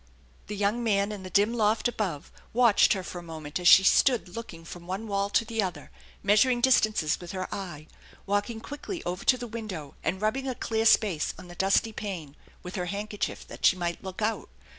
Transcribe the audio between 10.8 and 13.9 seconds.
space on the dusty pane with her handkerchief that she